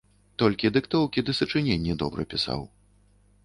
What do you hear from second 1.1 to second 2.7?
ды сачыненні добра пісаў.